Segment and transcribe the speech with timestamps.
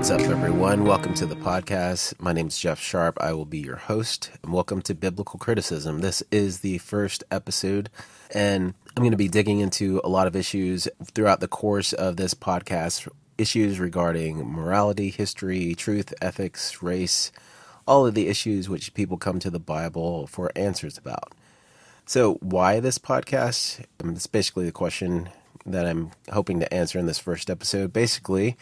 [0.00, 0.84] What's up, everyone?
[0.84, 2.18] Welcome to the podcast.
[2.18, 3.18] My name is Jeff Sharp.
[3.20, 4.30] I will be your host.
[4.42, 6.00] And welcome to Biblical Criticism.
[6.00, 7.90] This is the first episode,
[8.30, 12.16] and I'm going to be digging into a lot of issues throughout the course of
[12.16, 17.30] this podcast issues regarding morality, history, truth, ethics, race,
[17.86, 21.34] all of the issues which people come to the Bible for answers about.
[22.06, 23.84] So, why this podcast?
[24.02, 25.28] It's basically the question
[25.66, 27.92] that I'm hoping to answer in this first episode.
[27.92, 28.56] Basically,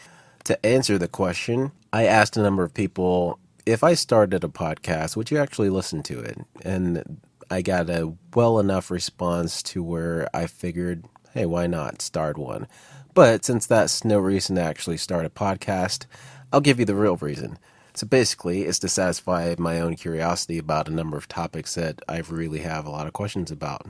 [0.49, 5.15] to answer the question, I asked a number of people if I started a podcast,
[5.15, 6.39] would you actually listen to it?
[6.65, 12.39] And I got a well enough response to where I figured, hey, why not start
[12.39, 12.67] one?
[13.13, 16.07] But since that's no reason to actually start a podcast,
[16.51, 17.59] I'll give you the real reason.
[17.93, 22.23] So basically, it's to satisfy my own curiosity about a number of topics that I
[22.27, 23.85] really have a lot of questions about,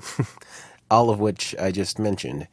[0.91, 2.49] all of which I just mentioned.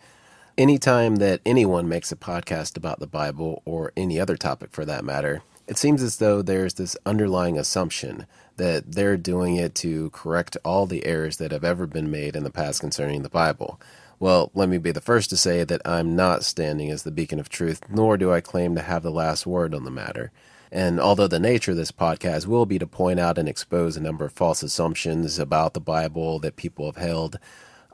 [0.58, 5.04] Anytime that anyone makes a podcast about the Bible or any other topic for that
[5.04, 8.26] matter, it seems as though there's this underlying assumption
[8.56, 12.42] that they're doing it to correct all the errors that have ever been made in
[12.42, 13.78] the past concerning the Bible.
[14.18, 17.38] Well, let me be the first to say that I'm not standing as the beacon
[17.38, 20.32] of truth, nor do I claim to have the last word on the matter.
[20.72, 24.02] And although the nature of this podcast will be to point out and expose a
[24.02, 27.38] number of false assumptions about the Bible that people have held,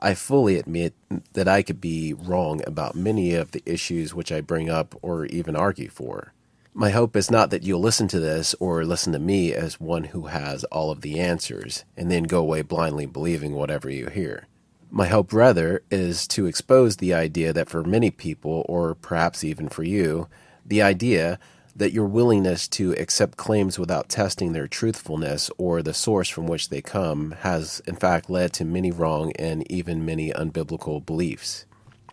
[0.05, 0.95] I fully admit
[1.35, 5.27] that I could be wrong about many of the issues which I bring up or
[5.27, 6.33] even argue for.
[6.75, 10.05] My hope is not that you'll listen to this or listen to me as one
[10.05, 14.49] who has all of the answers and then go away blindly believing whatever you hear.
[14.91, 19.69] My hope, rather, is to expose the idea that for many people, or perhaps even
[19.69, 20.29] for you,
[20.67, 21.39] the idea
[21.75, 26.69] that your willingness to accept claims without testing their truthfulness or the source from which
[26.69, 31.65] they come has, in fact, led to many wrong and even many unbiblical beliefs.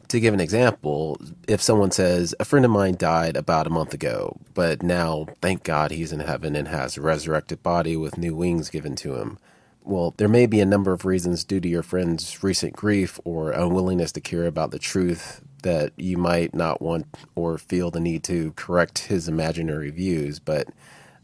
[0.09, 3.93] To give an example, if someone says, A friend of mine died about a month
[3.93, 8.35] ago, but now, thank God, he's in heaven and has a resurrected body with new
[8.35, 9.37] wings given to him.
[9.83, 13.51] Well, there may be a number of reasons due to your friend's recent grief or
[13.51, 18.23] unwillingness to care about the truth that you might not want or feel the need
[18.25, 20.39] to correct his imaginary views.
[20.39, 20.69] But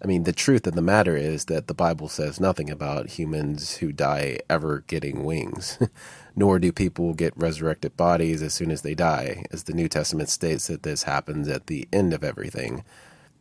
[0.03, 3.77] I mean, the truth of the matter is that the Bible says nothing about humans
[3.77, 5.79] who die ever getting wings,
[6.35, 10.29] nor do people get resurrected bodies as soon as they die, as the New Testament
[10.29, 12.83] states that this happens at the end of everything.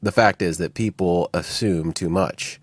[0.03, 2.61] The fact is that people assume too much.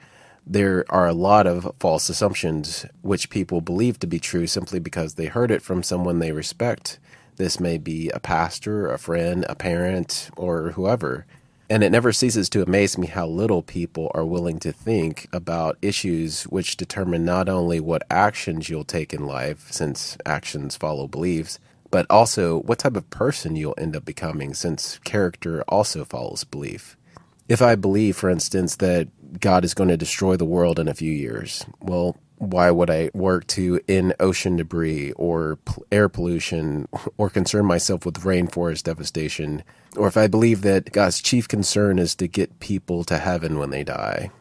[0.47, 5.13] There are a lot of false assumptions which people believe to be true simply because
[5.15, 6.99] they heard it from someone they respect
[7.37, 11.25] this may be a pastor, a friend, a parent, or whoever.
[11.69, 15.77] And it never ceases to amaze me how little people are willing to think about
[15.81, 21.59] issues which determine not only what actions you'll take in life, since actions follow beliefs,
[21.89, 26.97] but also what type of person you'll end up becoming, since character also follows belief.
[27.47, 29.07] If I believe, for instance, that
[29.39, 33.11] God is going to destroy the world in a few years, well, why would I
[33.13, 35.59] work to end ocean debris or
[35.91, 36.87] air pollution
[37.17, 39.63] or concern myself with rainforest devastation?
[39.95, 43.69] Or if I believe that God's chief concern is to get people to heaven when
[43.69, 44.31] they die,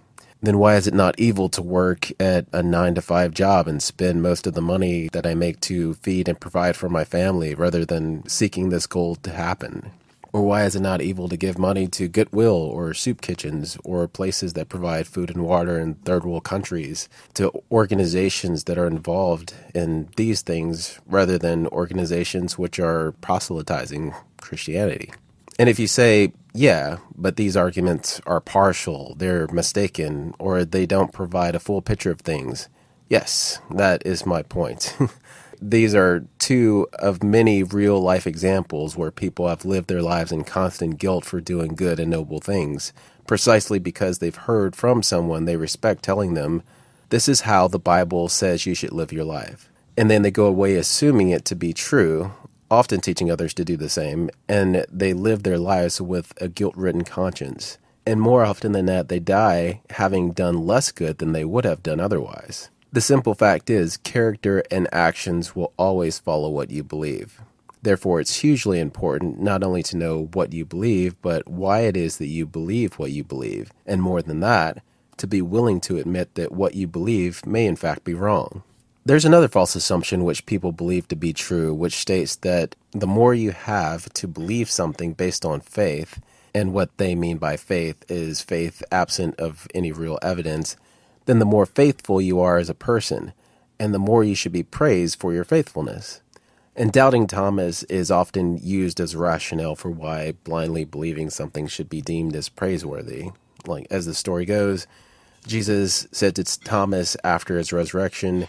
[0.40, 3.82] then why is it not evil to work at a nine to five job and
[3.82, 7.54] spend most of the money that I make to feed and provide for my family
[7.54, 9.90] rather than seeking this goal to happen?
[10.32, 14.06] Or why is it not evil to give money to Goodwill or soup kitchens or
[14.06, 19.54] places that provide food and water in third world countries, to organizations that are involved
[19.74, 25.12] in these things rather than organizations which are proselytizing Christianity?
[25.58, 31.12] And if you say, yeah, but these arguments are partial, they're mistaken, or they don't
[31.12, 32.68] provide a full picture of things,
[33.08, 34.96] yes, that is my point.
[35.60, 40.44] these are two of many real life examples where people have lived their lives in
[40.44, 42.92] constant guilt for doing good and noble things,
[43.26, 46.62] precisely because they've heard from someone they respect telling them,
[47.10, 49.70] This is how the Bible says you should live your life.
[49.96, 52.32] And then they go away assuming it to be true,
[52.70, 56.74] often teaching others to do the same, and they live their lives with a guilt
[56.76, 57.76] ridden conscience.
[58.06, 61.82] And more often than not, they die having done less good than they would have
[61.82, 62.70] done otherwise.
[62.92, 67.40] The simple fact is, character and actions will always follow what you believe.
[67.82, 72.18] Therefore, it's hugely important not only to know what you believe, but why it is
[72.18, 74.82] that you believe what you believe, and more than that,
[75.18, 78.64] to be willing to admit that what you believe may in fact be wrong.
[79.06, 83.34] There's another false assumption which people believe to be true, which states that the more
[83.34, 86.20] you have to believe something based on faith,
[86.52, 90.76] and what they mean by faith is faith absent of any real evidence,
[91.30, 93.32] then the more faithful you are as a person,
[93.78, 96.22] and the more you should be praised for your faithfulness.
[96.74, 101.88] And doubting Thomas is often used as a rationale for why blindly believing something should
[101.88, 103.30] be deemed as praiseworthy.
[103.64, 104.88] Like, as the story goes,
[105.46, 108.48] Jesus said to Thomas after his resurrection,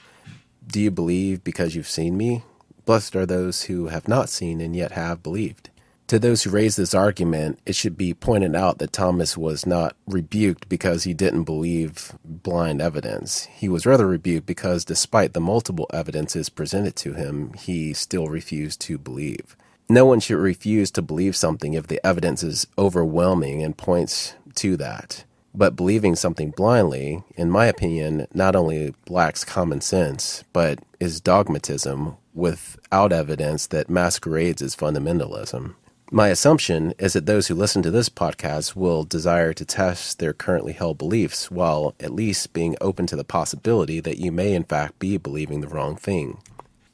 [0.66, 2.42] Do you believe because you've seen me?
[2.86, 5.70] Blessed are those who have not seen and yet have believed.
[6.12, 9.96] To those who raise this argument, it should be pointed out that Thomas was not
[10.06, 13.46] rebuked because he didn't believe blind evidence.
[13.46, 18.82] He was rather rebuked because, despite the multiple evidences presented to him, he still refused
[18.82, 19.56] to believe.
[19.88, 24.76] No one should refuse to believe something if the evidence is overwhelming and points to
[24.76, 25.24] that.
[25.56, 32.18] But believing something blindly, in my opinion, not only lacks common sense, but is dogmatism
[32.34, 35.76] without evidence that masquerades as fundamentalism.
[36.14, 40.34] My assumption is that those who listen to this podcast will desire to test their
[40.34, 44.66] currently held beliefs while at least being open to the possibility that you may, in
[44.66, 46.40] fact, be believing the wrong thing.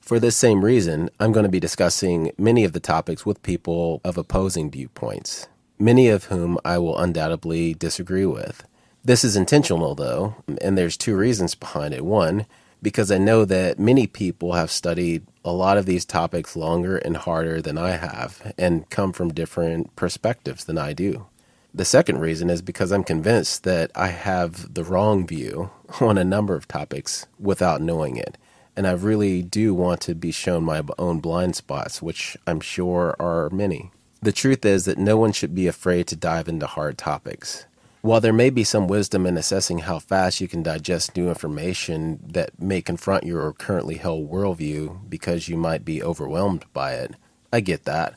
[0.01, 4.01] For this same reason, I'm going to be discussing many of the topics with people
[4.03, 5.47] of opposing viewpoints,
[5.79, 8.67] many of whom I will undoubtedly disagree with.
[9.03, 12.05] This is intentional, though, and there's two reasons behind it.
[12.05, 12.45] One,
[12.81, 17.17] because I know that many people have studied a lot of these topics longer and
[17.17, 21.27] harder than I have and come from different perspectives than I do.
[21.73, 25.69] The second reason is because I'm convinced that I have the wrong view
[26.01, 28.37] on a number of topics without knowing it.
[28.75, 33.15] And I really do want to be shown my own blind spots, which I'm sure
[33.19, 33.91] are many.
[34.23, 37.66] The truth is that no one should be afraid to dive into hard topics.
[38.01, 42.19] While there may be some wisdom in assessing how fast you can digest new information
[42.27, 47.15] that may confront your currently held worldview because you might be overwhelmed by it,
[47.51, 48.13] I get that.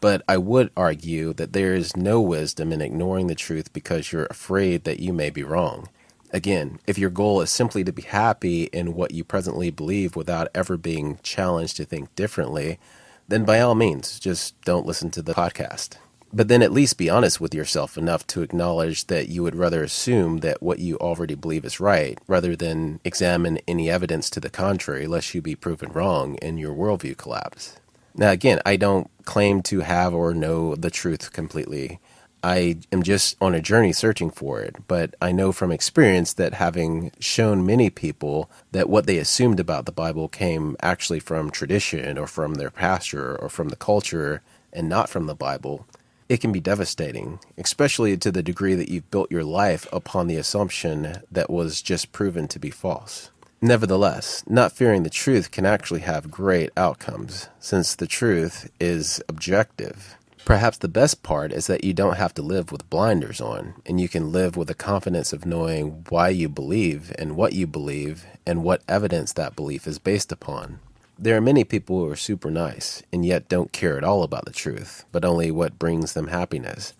[0.00, 4.26] But I would argue that there is no wisdom in ignoring the truth because you're
[4.26, 5.88] afraid that you may be wrong.
[6.32, 10.48] Again, if your goal is simply to be happy in what you presently believe without
[10.54, 12.80] ever being challenged to think differently,
[13.28, 15.96] then by all means, just don't listen to the podcast.
[16.34, 19.82] But then at least be honest with yourself enough to acknowledge that you would rather
[19.82, 24.48] assume that what you already believe is right rather than examine any evidence to the
[24.48, 27.76] contrary, lest you be proven wrong and your worldview collapse.
[28.14, 32.00] Now, again, I don't claim to have or know the truth completely.
[32.42, 36.54] I am just on a journey searching for it, but I know from experience that
[36.54, 42.18] having shown many people that what they assumed about the Bible came actually from tradition
[42.18, 44.42] or from their pastor or from the culture
[44.72, 45.86] and not from the Bible,
[46.32, 50.36] it can be devastating, especially to the degree that you've built your life upon the
[50.36, 53.30] assumption that was just proven to be false.
[53.60, 60.16] Nevertheless, not fearing the truth can actually have great outcomes, since the truth is objective.
[60.46, 64.00] Perhaps the best part is that you don't have to live with blinders on, and
[64.00, 68.24] you can live with the confidence of knowing why you believe and what you believe
[68.46, 70.80] and what evidence that belief is based upon.
[71.22, 74.44] There are many people who are super nice and yet don't care at all about
[74.44, 76.94] the truth, but only what brings them happiness.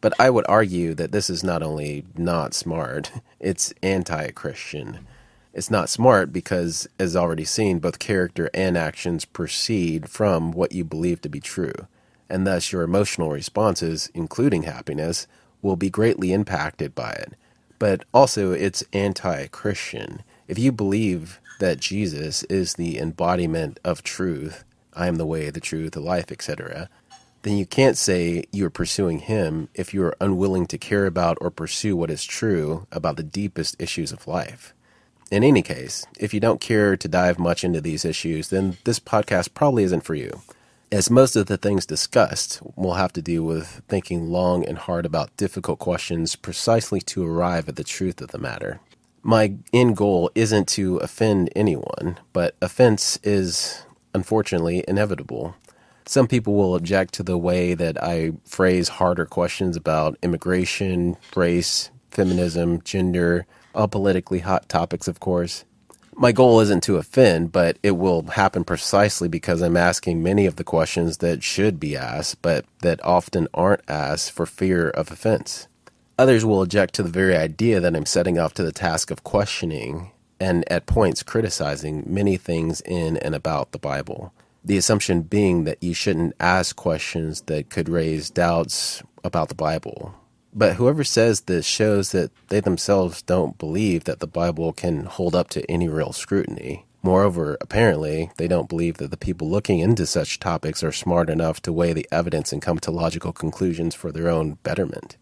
[0.00, 5.06] But I would argue that this is not only not smart, it's anti Christian.
[5.52, 10.82] It's not smart because, as already seen, both character and actions proceed from what you
[10.82, 11.74] believe to be true,
[12.30, 15.26] and thus your emotional responses, including happiness,
[15.60, 17.34] will be greatly impacted by it.
[17.78, 20.22] But also, it's anti Christian.
[20.48, 24.64] If you believe that Jesus is the embodiment of truth,
[24.94, 26.88] I am the way, the truth, the life, etc.,
[27.42, 31.48] then you can't say you're pursuing him if you are unwilling to care about or
[31.48, 34.74] pursue what is true about the deepest issues of life.
[35.30, 38.98] In any case, if you don't care to dive much into these issues, then this
[38.98, 40.40] podcast probably isn't for you,
[40.90, 45.06] as most of the things discussed will have to do with thinking long and hard
[45.06, 48.80] about difficult questions precisely to arrive at the truth of the matter
[49.26, 55.56] my end goal isn't to offend anyone, but offense is unfortunately inevitable.
[56.06, 61.90] Some people will object to the way that I phrase harder questions about immigration, race,
[62.08, 65.64] feminism, gender, all politically hot topics, of course.
[66.14, 70.54] My goal isn't to offend, but it will happen precisely because I'm asking many of
[70.54, 75.66] the questions that should be asked, but that often aren't asked for fear of offense.
[76.18, 79.22] Others will object to the very idea that I'm setting off to the task of
[79.22, 84.32] questioning and at points criticizing many things in and about the Bible.
[84.64, 90.14] The assumption being that you shouldn't ask questions that could raise doubts about the Bible.
[90.54, 95.36] But whoever says this shows that they themselves don't believe that the Bible can hold
[95.36, 96.86] up to any real scrutiny.
[97.02, 101.60] Moreover, apparently, they don't believe that the people looking into such topics are smart enough
[101.62, 105.18] to weigh the evidence and come to logical conclusions for their own betterment.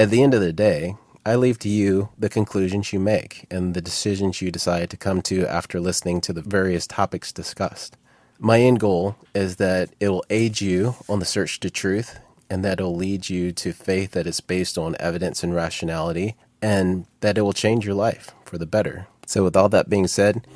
[0.00, 3.74] At the end of the day, I leave to you the conclusions you make and
[3.74, 7.98] the decisions you decide to come to after listening to the various topics discussed.
[8.38, 12.64] My end goal is that it will aid you on the search to truth and
[12.64, 17.04] that it will lead you to faith that is based on evidence and rationality and
[17.20, 19.06] that it will change your life for the better.
[19.26, 20.46] So, with all that being said,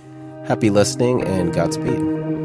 [0.46, 2.43] happy listening and Godspeed.